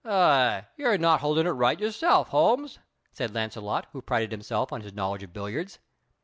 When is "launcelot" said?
3.35-3.85